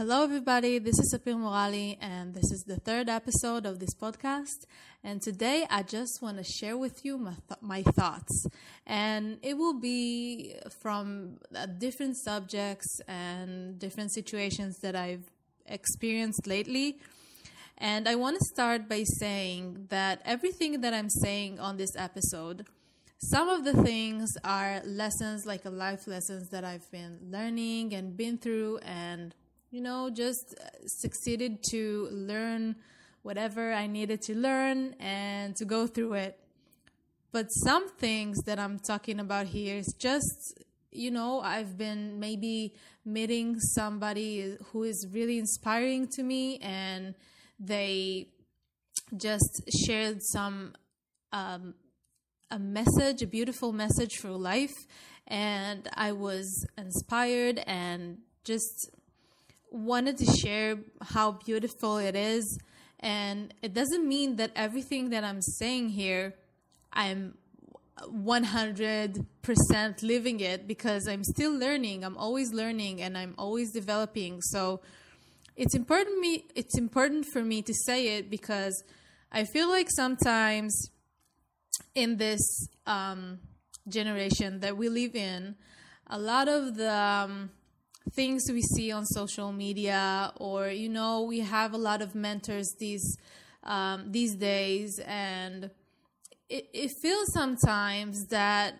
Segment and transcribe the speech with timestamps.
[0.00, 0.78] Hello, everybody.
[0.78, 4.64] This is Sapir Morali, and this is the third episode of this podcast.
[5.04, 8.46] And today, I just want to share with you my, th- my thoughts.
[8.86, 15.30] And it will be from uh, different subjects and different situations that I've
[15.66, 16.96] experienced lately.
[17.76, 22.64] And I want to start by saying that everything that I'm saying on this episode,
[23.18, 28.38] some of the things are lessons, like life lessons that I've been learning and been
[28.38, 29.34] through and
[29.70, 30.54] you know, just
[30.86, 32.76] succeeded to learn
[33.22, 36.38] whatever I needed to learn and to go through it.
[37.32, 42.74] But some things that I'm talking about here is just, you know, I've been maybe
[43.04, 47.14] meeting somebody who is really inspiring to me and
[47.60, 48.30] they
[49.16, 50.74] just shared some
[51.32, 51.74] um,
[52.50, 54.86] a message, a beautiful message for life,
[55.28, 58.90] and I was inspired and just
[59.70, 62.58] wanted to share how beautiful it is.
[63.00, 66.34] And it doesn't mean that everything that I'm saying here,
[66.92, 67.34] I'm
[68.02, 72.04] 100% living it because I'm still learning.
[72.04, 74.40] I'm always learning and I'm always developing.
[74.42, 74.80] So
[75.56, 78.82] it's important me it's important for me to say it because
[79.30, 80.90] I feel like sometimes
[81.94, 82.40] in this
[82.86, 83.40] um,
[83.88, 85.56] generation that we live in,
[86.06, 87.50] a lot of the um,
[88.14, 92.74] things we see on social media or you know we have a lot of mentors
[92.78, 93.16] these
[93.64, 94.98] um, these days.
[95.00, 95.70] And
[96.48, 98.74] it, it feels sometimes that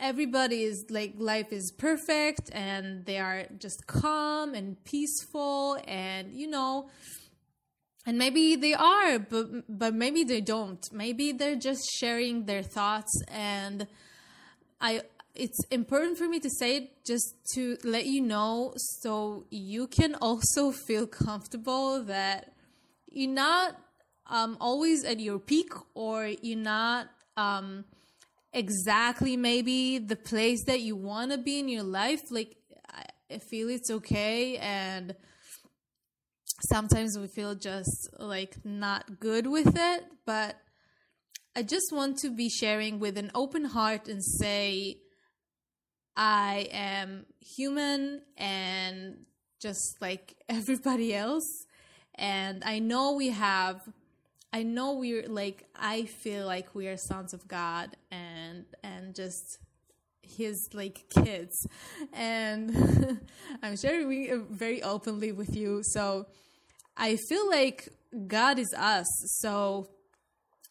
[0.00, 6.48] everybody is like life is perfect and they are just calm and peaceful and you
[6.48, 6.90] know
[8.04, 10.86] and maybe they are but but maybe they don't.
[10.92, 13.22] Maybe they're just sharing their thoughts.
[13.28, 13.86] And
[14.80, 15.02] i
[15.34, 20.14] it's important for me to say it just to let you know so you can
[20.20, 22.52] also feel comfortable that
[23.10, 23.76] you're not
[24.26, 27.84] um, always at your peak or you're not um,
[28.52, 32.30] exactly maybe the place that you want to be in your life.
[32.30, 32.56] Like,
[33.30, 34.56] I feel it's okay.
[34.58, 35.14] And
[36.68, 40.04] sometimes we feel just like not good with it.
[40.24, 40.56] But
[41.54, 44.98] I just want to be sharing with an open heart and say,
[46.16, 49.24] I am human and
[49.60, 51.66] just like everybody else.
[52.16, 53.80] And I know we have,
[54.52, 59.58] I know we're like, I feel like we are sons of God and, and just
[60.22, 61.66] his like kids.
[62.12, 63.20] And
[63.62, 65.82] I'm sharing uh, very openly with you.
[65.82, 66.26] So
[66.96, 67.88] I feel like
[68.28, 69.06] God is us.
[69.40, 69.88] So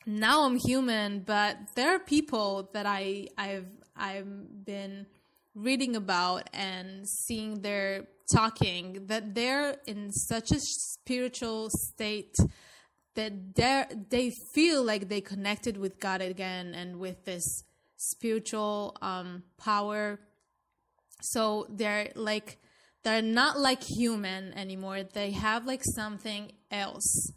[0.06, 5.08] now I'm human, but there are people that I, I've, I've been
[5.56, 12.36] reading about and seeing their talking that they're in such a spiritual state
[13.16, 17.64] that they they feel like they connected with God again and with this
[17.98, 20.20] spiritual um, power.
[21.22, 22.58] So they're like
[23.04, 25.04] they're not like human anymore.
[25.04, 27.32] They have like something else.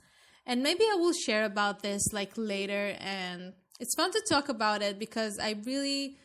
[0.46, 4.80] And maybe I will share about this like later and it's fun to talk about
[4.80, 6.16] it because I really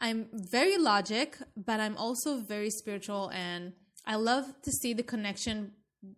[0.00, 3.74] I'm very logic, but I'm also very spiritual and
[4.06, 5.72] I love to see the connection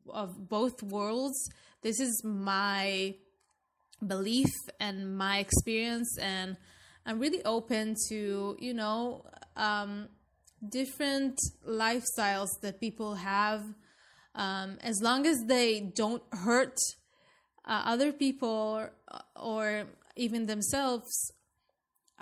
[0.08, 1.50] of both worlds.
[1.82, 3.16] This is my
[4.06, 6.56] belief and my experience and
[7.04, 9.24] I'm really open to, you know,
[9.56, 10.08] um,
[10.68, 13.64] different lifestyles that people have
[14.36, 16.76] um, as long as they don't hurt
[17.64, 18.92] uh, other people or,
[19.34, 21.32] or even themselves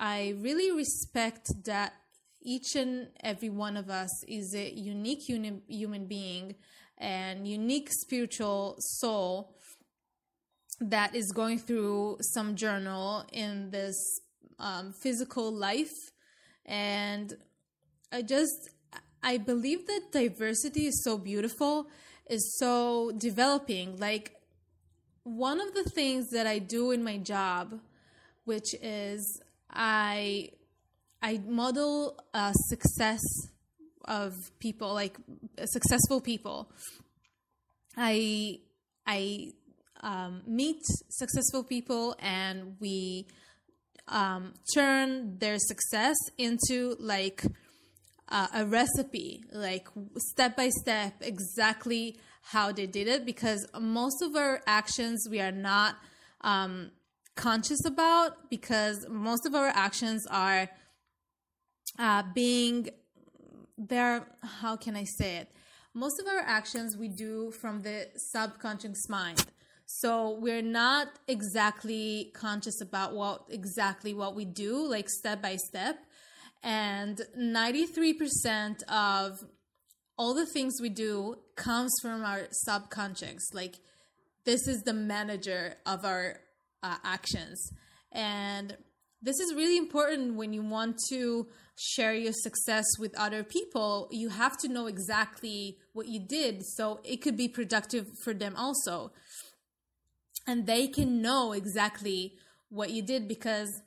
[0.01, 1.93] I really respect that
[2.41, 6.55] each and every one of us is a unique uni- human being
[6.97, 9.55] and unique spiritual soul
[10.81, 14.21] that is going through some journal in this
[14.59, 15.93] um, physical life.
[16.65, 17.37] And
[18.13, 18.71] i just
[19.23, 21.87] i believe that diversity is so beautiful
[22.29, 23.99] is so developing.
[23.99, 24.37] Like
[25.25, 27.79] one of the things that i do in my job
[28.45, 29.41] which is
[29.73, 30.51] I
[31.23, 33.21] I model a success
[34.05, 35.17] of people, like
[35.67, 36.73] successful people.
[37.97, 38.61] I
[39.07, 39.53] I
[40.03, 40.81] um, meet
[41.11, 43.27] successful people and we
[44.09, 47.45] um, turn their success into like
[48.29, 53.27] uh, a recipe, like step by step, exactly how they did it.
[53.27, 55.97] Because most of our actions we are not
[56.43, 56.91] um,
[57.37, 60.69] conscious about because most of our actions are
[61.99, 62.89] uh, being
[63.79, 64.27] there.
[64.43, 65.49] How can I say it?
[65.95, 69.45] most of our actions we do from the subconscious mind.
[69.87, 75.99] So we're not exactly conscious about what exactly what we do, like step by step.
[76.63, 79.41] And 93% of
[80.17, 83.53] all the things we do comes from our subconscious.
[83.53, 83.77] Like
[84.45, 86.37] this is the manager of our
[86.83, 87.73] uh, actions.
[88.13, 88.77] And
[89.23, 91.47] this is really important when you want to
[91.77, 94.09] share your success with other people.
[94.11, 98.55] You have to know exactly what you did so it could be productive for them
[98.57, 99.13] also.
[100.47, 102.35] And they can know exactly
[102.71, 103.83] what you did because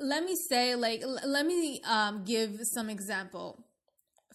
[0.00, 3.64] let me say like let me um, give some example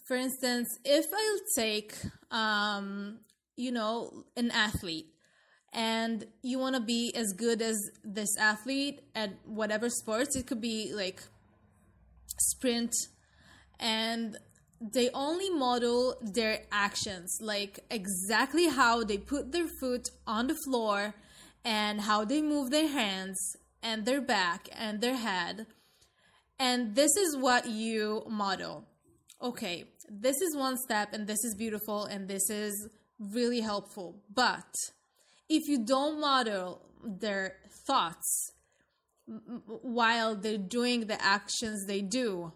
[0.06, 1.94] for instance if i'll take
[2.30, 3.18] um,
[3.56, 5.06] you know an athlete
[5.72, 10.36] and you want to be as good as this athlete at whatever sports.
[10.36, 11.20] It could be like
[12.38, 12.92] sprint
[13.78, 14.36] and
[14.80, 21.14] they only model their actions like exactly how they put their foot on the floor
[21.64, 25.66] and how they move their hands and their back and their head.
[26.58, 28.84] And this is what you model.
[29.42, 32.88] Okay this is one step and this is beautiful and this is
[33.18, 34.16] really helpful.
[34.32, 34.72] But
[35.48, 37.56] if you don't model their
[37.86, 38.52] thoughts
[39.82, 42.52] while they're doing the actions they do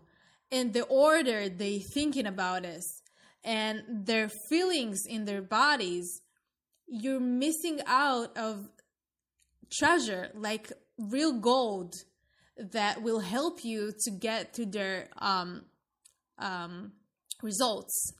[0.50, 2.84] in the order they thinking about it
[3.44, 6.22] and their feelings in their bodies
[6.86, 8.68] you're missing out of
[9.70, 11.94] treasure like real gold
[12.56, 15.64] that will help you to get to their um,
[16.38, 16.92] um,
[17.42, 18.12] results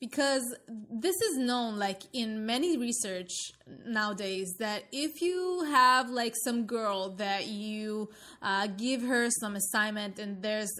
[0.00, 0.54] because
[0.90, 3.32] this is known like in many research
[3.84, 8.08] nowadays that if you have like some girl that you
[8.42, 10.70] uh, give her some assignment and there's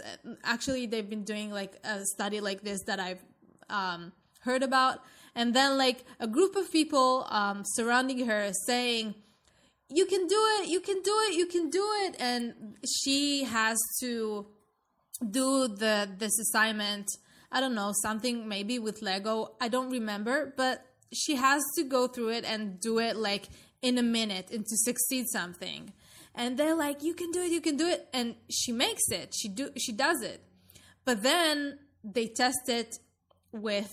[0.45, 3.23] actually they've been doing like a study like this that i've
[3.71, 5.03] um, heard about.
[5.35, 9.15] And then like a group of people um, surrounding her saying
[9.91, 12.17] you can do it you can do it you can do it.
[12.19, 14.47] And she has to
[15.31, 17.09] do the this assignment
[17.51, 19.55] I don't know, something maybe with Lego.
[19.61, 23.49] I don't remember, but she has to go through it and do it like
[23.81, 25.93] in a minute and to succeed something.
[26.35, 29.35] And they're like, "You can do it, you can do it." And she makes it.
[29.35, 30.43] She do she does it.
[31.05, 32.95] But then they test it
[33.51, 33.91] with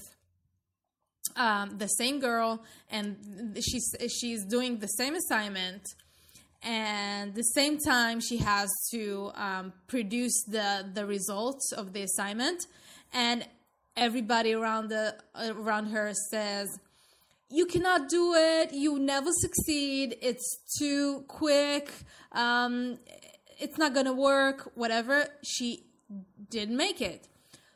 [1.36, 5.82] um, the same girl and she's she's doing the same assignment
[6.62, 12.66] and the same time she has to um, produce the the results of the assignment
[13.16, 13.48] and
[13.96, 16.80] everybody around the around her says
[17.50, 18.74] you cannot do it.
[18.74, 20.18] You never succeed.
[20.22, 21.90] It's too quick.
[22.34, 23.00] Um,
[23.60, 25.28] it's not gonna work whatever.
[25.44, 25.86] She
[26.50, 27.28] didn't make it.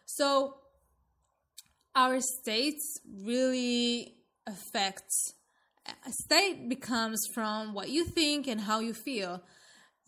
[0.05, 0.55] So
[1.95, 4.15] our states really
[4.45, 5.33] affects
[6.05, 9.41] a state becomes from what you think and how you feel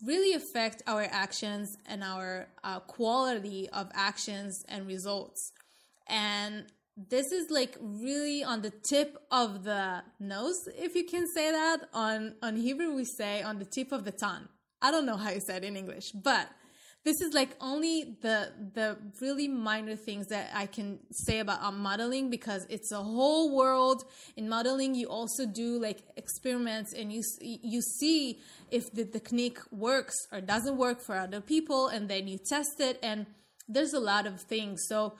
[0.04, 5.52] really affect our actions and our uh, quality of actions and results.
[6.08, 6.66] And
[6.96, 11.88] this is like really on the tip of the nose, if you can say that.
[11.94, 14.48] On on Hebrew, we say on the tip of the tongue.
[14.82, 16.48] I don't know how you said in English, but
[17.04, 21.80] this is like only the the really minor things that I can say about um,
[21.80, 24.04] modeling because it's a whole world.
[24.36, 28.38] In modeling, you also do like experiments and you you see
[28.70, 32.98] if the technique works or doesn't work for other people, and then you test it.
[33.02, 33.26] And
[33.68, 34.84] there's a lot of things.
[34.88, 35.14] So,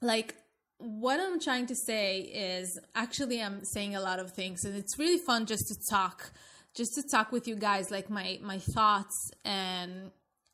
[0.00, 0.36] like
[0.78, 4.98] what I'm trying to say is actually I'm saying a lot of things, and it's
[4.98, 6.32] really fun just to talk,
[6.74, 10.12] just to talk with you guys, like my my thoughts and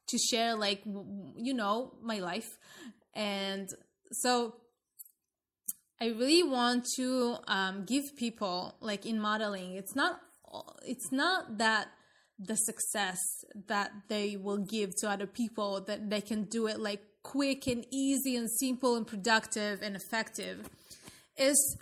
[0.09, 0.83] to share like
[1.37, 2.59] you know my life.
[3.15, 3.69] And
[4.13, 4.55] so
[6.01, 10.21] i really want to um, give people like in modeling it's not
[10.87, 11.89] it's not that
[12.39, 13.19] the success
[13.67, 17.85] that they will give to other people that they can do it like quick and
[17.91, 20.69] easy and simple and productive and effective.
[21.37, 21.77] Is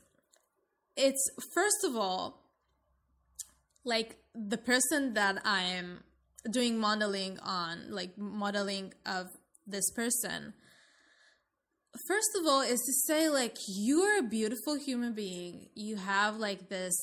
[0.97, 2.43] it's first of all
[3.85, 6.03] like the person that i am
[6.51, 9.27] doing modeling on like modeling of
[9.67, 10.55] this person.
[12.07, 15.69] First of all is to say like you're a beautiful human being.
[15.75, 16.97] You have like this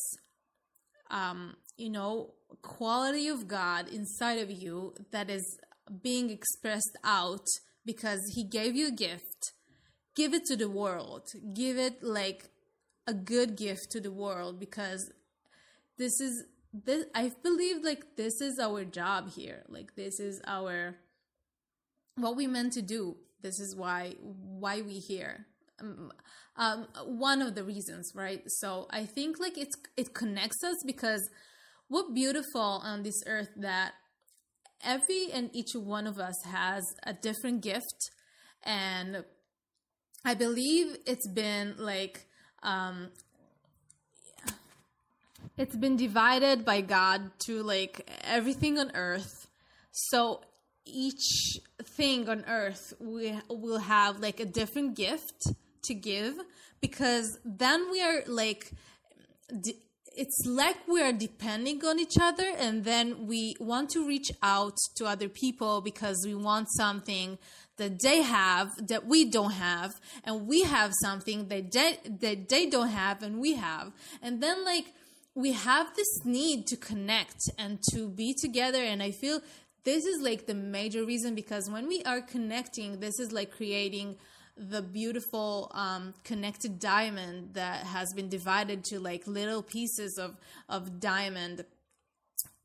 [1.10, 5.58] um you know quality of god inside of you that is
[6.02, 7.46] being expressed out
[7.86, 9.52] because he gave you a gift.
[10.16, 11.28] Give it to the world.
[11.54, 12.50] Give it like
[13.08, 15.12] a good gift to the world because
[15.98, 19.63] this is this i believe like this is our job here.
[19.68, 20.96] Like this is our
[22.15, 23.18] what we meant to do.
[23.42, 25.46] This is why why we here.
[25.80, 26.12] Um,
[26.56, 28.44] um, one of the reasons, right?
[28.48, 31.30] So I think like it's it connects us because
[31.88, 33.94] what beautiful on this earth that
[34.84, 38.12] every and each one of us has a different gift,
[38.63, 39.24] and
[40.24, 42.27] I believe it's been like
[42.62, 43.12] um,
[45.58, 49.48] it's been divided by God to like everything on earth.
[49.92, 50.42] So
[50.86, 55.48] each thing on earth we will have like a different gift
[55.84, 56.36] to give
[56.82, 58.72] because then we are like
[60.16, 64.78] it's like we are depending on each other and then we want to reach out
[64.96, 67.38] to other people because we want something
[67.78, 72.70] that they have that we don't have and we have something that they, that they
[72.70, 73.92] don't have and we have
[74.22, 74.94] and then like
[75.36, 79.42] we have this need to connect and to be together and i feel
[79.84, 84.16] this is like the major reason because when we are connecting this is like creating
[84.56, 90.38] the beautiful um, connected diamond that has been divided to like little pieces of
[90.70, 91.66] of diamond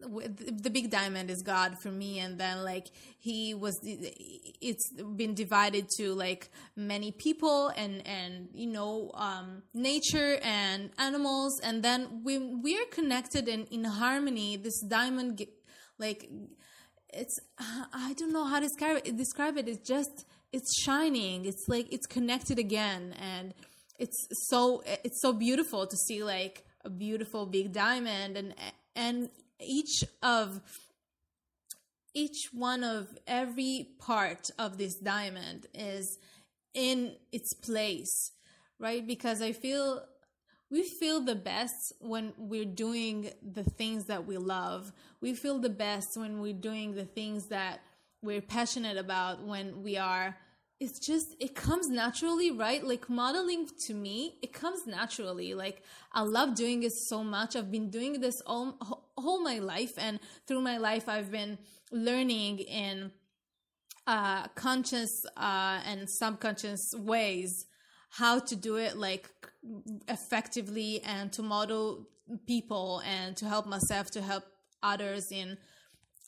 [0.01, 2.87] the big diamond is god for me and then like
[3.19, 10.39] he was it's been divided to like many people and and you know um nature
[10.43, 14.57] and animals and then we we're connected and in harmony.
[14.57, 15.45] This diamond
[15.99, 16.31] like
[17.13, 19.69] it's i don't know how to describe it describe it.
[19.69, 21.45] It's just it's shining.
[21.45, 23.53] It's like it's connected again and
[23.99, 28.55] it's so it's so beautiful to see like a beautiful big diamond and
[28.95, 29.29] and
[29.61, 30.61] each of
[32.15, 36.19] each one of every part of this diamond is
[36.75, 38.33] in its place
[38.79, 39.07] right?
[39.07, 40.03] Because i feel
[40.71, 44.93] we feel the best when we're doing the things that we love.
[45.23, 47.81] We feel the best when we're doing the things that
[48.21, 50.37] we're passionate about when we are
[50.81, 52.85] it's just it comes naturally right?
[52.85, 55.55] Like modeling to me it comes naturally.
[55.55, 57.57] Like i love doing it so much.
[57.57, 61.59] I've been doing this all whole my life and through my life i've been
[61.91, 63.11] learning in
[64.07, 67.67] uh conscious uh and subconscious ways
[68.11, 69.29] how to do it like
[70.09, 72.09] effectively and to model
[72.47, 74.45] people and to help myself to help
[74.83, 75.59] others in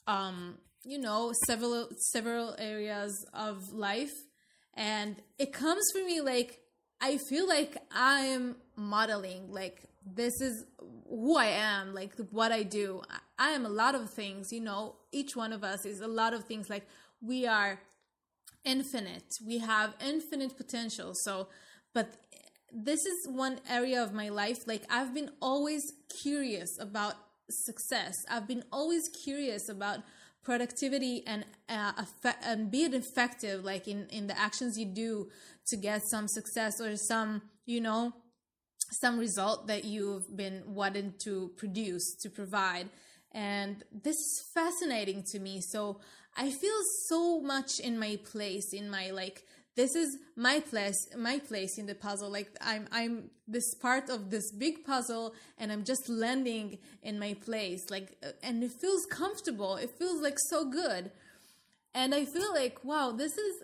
[0.06, 4.24] um you know several several areas of life.
[4.74, 6.60] And it comes for me like
[7.00, 10.64] i feel like i'm modeling like this is
[11.08, 13.02] who i am like what i do.
[13.38, 14.96] I am a lot of things you know.
[15.12, 16.68] Each one of us is a lot of things.
[16.68, 16.86] Like
[17.20, 17.80] we are
[18.64, 19.34] infinite.
[19.44, 21.12] We have infinite potential.
[21.14, 21.48] So
[21.94, 22.08] but
[22.72, 24.66] this is one area of my life.
[24.66, 25.92] Like i've been always
[26.22, 27.14] curious about
[27.50, 28.24] success.
[28.30, 30.00] I've been always curious about
[30.42, 35.28] productivity and uh, effect, and be it effective like in in the actions you do
[35.66, 38.14] to get some success or some you know
[38.90, 42.88] some result that you've been wanting to produce to provide.
[43.32, 45.60] And this is fascinating to me.
[45.60, 46.00] So
[46.36, 49.44] i feel so much in my place in my like
[49.74, 52.30] this is my place my place in the puzzle.
[52.30, 57.34] Like i'm i'm this part of this big puzzle and i'm just landing in my
[57.34, 57.90] place.
[57.90, 59.76] Like uh, and it feels comfortable.
[59.76, 61.10] It feels like so good.
[61.94, 63.62] And i feel like wow this is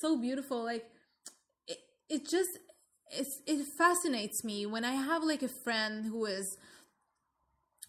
[0.00, 0.64] so beautiful.
[0.64, 0.86] Like
[1.66, 2.58] it, it just
[3.10, 6.56] it fascinates me when i have like a friend who is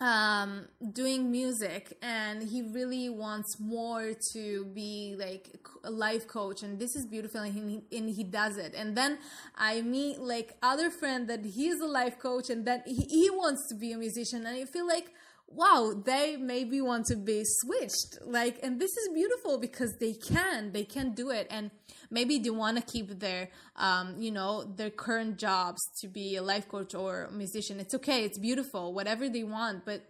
[0.01, 6.79] um, doing music and he really wants more to be like a life coach and
[6.79, 8.73] this is beautiful and he, and he does it.
[8.75, 9.19] And then
[9.55, 13.67] i meet like other friend that he's a life coach and then he, he wants
[13.67, 15.11] to be a musician and i feel like
[15.53, 18.17] wow they maybe want to be switched.
[18.25, 21.47] Like and this is beautiful because they can they can do it.
[21.49, 21.71] And
[22.09, 26.43] maybe they want to keep their um, you know their current jobs to be a
[26.43, 27.79] life coach or musician.
[27.79, 29.85] It's okay it's beautiful whatever they want.
[29.85, 30.03] But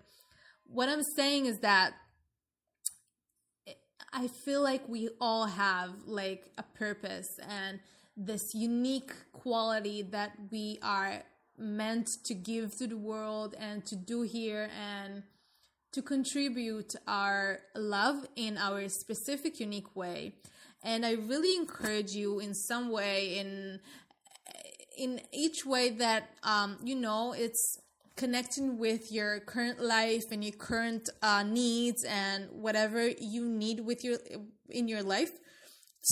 [0.74, 1.92] what i'm saying is that
[4.14, 7.78] i feel like we all have like a purpose and
[8.16, 11.24] this unique quality that we are
[11.58, 14.70] meant to give to the world and to do here.
[14.80, 15.24] And
[15.92, 20.34] to contribute our love in our specific unique way.
[20.84, 23.80] And i really encourage you in some way in
[24.98, 27.80] in each way that um, you know it's
[28.16, 34.04] connecting with your current life and your current uh, needs and whatever you need with
[34.04, 34.18] your
[34.70, 35.32] in your life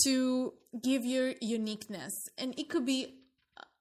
[0.04, 2.14] to give your uniqueness.
[2.38, 3.16] And it could be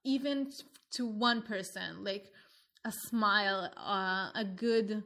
[0.03, 0.51] even
[0.91, 2.25] to one person like
[2.85, 5.03] a smile uh, a good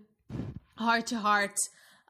[0.76, 1.56] heart to heart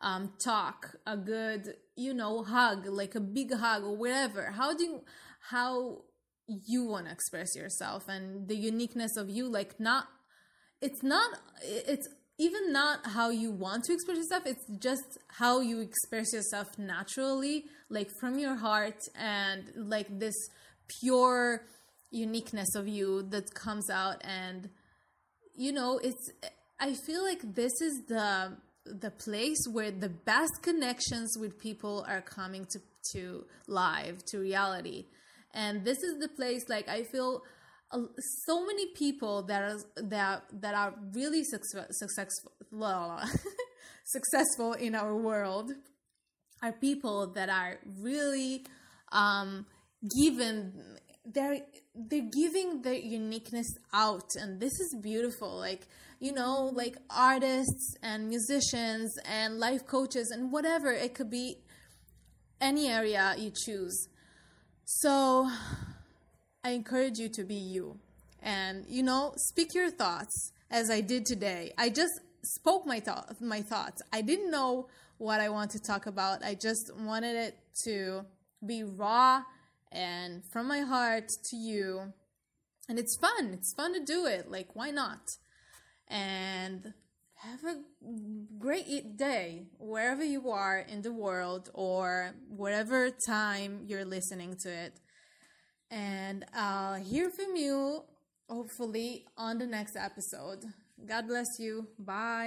[0.01, 4.51] um, talk, a good, you know, hug, like a big hug or whatever.
[4.51, 5.01] How do you,
[5.49, 6.03] how
[6.47, 10.07] you want to express yourself and the uniqueness of you like not
[10.81, 15.79] it's not it's even not how you want to express yourself it's just how you
[15.79, 20.35] express yourself naturally like from your heart and like this
[20.99, 21.61] pure
[22.11, 24.69] uniqueness of you that comes out and
[25.55, 26.29] you know it's
[26.79, 32.21] i feel like this is the the place where the best connections with people are
[32.21, 32.79] coming to
[33.11, 35.05] to live to reality.
[35.53, 37.43] And this is the place like i feel
[37.91, 37.99] uh,
[38.45, 42.51] so many people that are that that are really success, successful
[44.05, 45.71] successful in our world
[46.63, 48.65] are people that are really
[49.11, 49.65] um,
[50.19, 50.73] given
[51.25, 51.59] they're
[51.95, 54.27] they're giving their uniqueness out.
[54.35, 55.55] And this is beautiful.
[55.57, 55.87] Like
[56.23, 61.57] you know like artists and musicians and life coaches and whatever it could be
[62.61, 64.07] any area you choose
[64.85, 65.49] so
[66.63, 67.99] I encourage you to be you
[68.41, 71.73] and you know speak your thoughts as I did today.
[71.77, 74.01] I just spoke my thought my thoughts.
[74.13, 74.87] I didn't know
[75.17, 76.43] what I want to talk about.
[76.43, 78.25] I just wanted it to
[78.65, 79.43] be raw
[79.91, 82.13] and from my heart to you.
[82.87, 83.53] And it's fun.
[83.53, 84.49] It's fun to do it.
[84.49, 85.19] Like why not?
[86.07, 86.93] And
[87.35, 87.81] have a
[88.57, 94.93] great day wherever you are in the world or whatever time you're listening to it.
[95.91, 98.03] And I'll hear from you
[98.49, 100.63] hopefully on the next episode.
[101.05, 101.87] God bless you.
[101.99, 102.41] Bye.